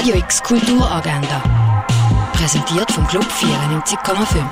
[0.00, 1.42] Radio X Kulturagenda.
[2.32, 4.42] Präsentiert vom Club 94,5.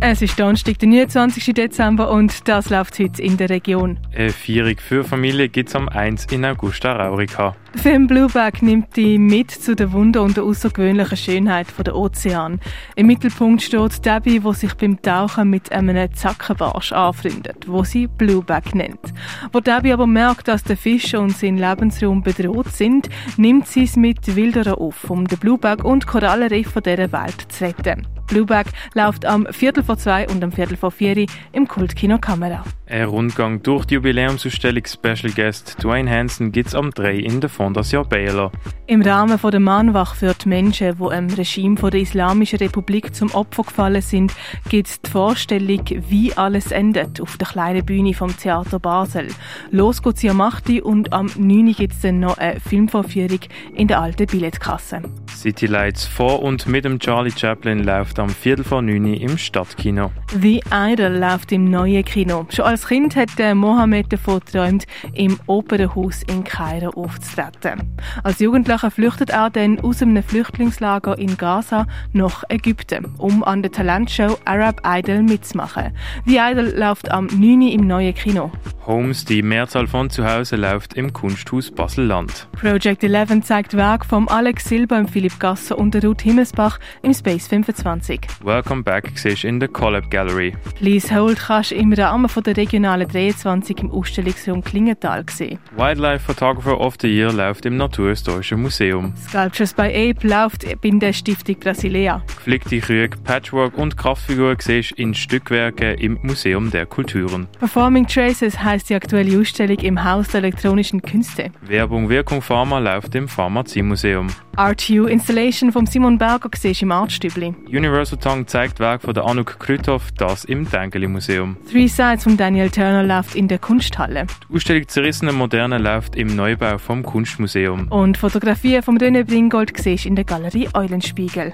[0.00, 1.52] Es ist Donnerstag, der 29.
[1.52, 3.98] Dezember und das läuft heute in der Region.
[4.16, 7.54] Eine Feierung für Familie gibt es am 1 in Augusta Raurica.
[7.74, 12.60] Der Film Blueback nimmt die mit zu der Wunder und der außergewöhnlichen Schönheit der Ozean.
[12.96, 18.74] Im Mittelpunkt steht Debbie, die sich beim Tauchen mit einem Zackenbarsch anfreundet, wo sie Blueback
[18.74, 19.14] nennt.
[19.52, 23.96] Wo Debbie aber merkt, dass der Fisch und sein Lebensraum bedroht sind, nimmt sie es
[23.96, 28.06] mit Wilderer auf, um den Blueback und Korallenriff dieser Welt zu retten.
[28.26, 32.64] Blueback läuft am Viertel vor zwei und am Viertel vor vier im Kultkino Kamera.
[32.92, 37.48] Ein Rundgang durch die Jubiläumsausstellung Special Guest Dwayne Hansen gibt es am 3 in der
[37.48, 38.52] Fondation Baylor.
[38.86, 43.62] Im Rahmen der Mahnwache für die Menschen, die im Regime der Islamischen Republik zum Opfer
[43.62, 44.34] gefallen sind,
[44.68, 49.28] gibt es die Vorstellung, wie alles endet, auf der kleinen Bühne vom Theater Basel.
[49.70, 50.82] Los geht's am 8.
[50.82, 51.72] und am 9.
[51.72, 53.40] gibt es dann noch eine Filmvorführung
[53.74, 55.00] in der alten Billetkasse.
[55.34, 60.12] City Lights vor und mit dem Charlie Chaplin läuft am Viertel vor 9 im Stadtkino.
[60.38, 62.46] The Idol läuft im neuen Kino.
[62.50, 67.96] Schon als Kind hat Mohammed davon geträumt, im Opernhaus in Kairo aufzutreten.
[68.22, 73.72] Als Jugendlicher flüchtet er dann aus einem Flüchtlingslager in Gaza nach Ägypten, um an der
[73.72, 75.96] Talentshow Arab Idol mitzumachen.
[76.26, 77.62] The Idol läuft am 9.
[77.62, 78.50] im neuen Kino.
[78.86, 82.48] Homes, die Mehrzahl von zu Hause läuft im Kunsthaus Basel-Land.
[82.52, 88.20] Project 11 zeigt Werk von Alex Silber, Philipp Gasser und Ruth Himmelsbach im Space 25.
[88.42, 90.56] Welcome Back siehst in der Collab Gallery.
[90.74, 95.58] Please Hold kannst du im Rahmen von der Regionalen 23 im Ausstellungsraum Klingenthal sehen.
[95.76, 99.12] Wildlife Photographer of the Year läuft im Naturhistorischen Museum.
[99.28, 102.22] Sculptures by Ape läuft bei der Stiftung Brasilea.
[102.42, 107.46] Geflickte Krüge, Patchwork und Kraftfiguren siehst in Stückwerken im Museum der Kulturen.
[107.60, 111.52] Performing Traces heißt die aktuelle Ausstellung im Haus der elektronischen Künste.
[111.60, 114.26] Werbung Wirkung Pharma läuft im Pharmaziemuseum.
[114.56, 117.54] RTU Installation von Simon Berger siehst im Artstübli.
[117.68, 121.56] Universal Tongue zeigt Werk von der Anuk Krüthoff, das im Dengeli Museum.
[121.70, 124.26] Three Sides von Daniel Turner läuft in der Kunsthalle.
[124.50, 127.86] Die Ausstellung Zerrissene Moderne läuft im Neubau vom Kunstmuseum.
[127.88, 131.52] Und Fotografien vom René Bringold siehst in der Galerie Eulenspiegel.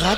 [0.00, 0.17] Radio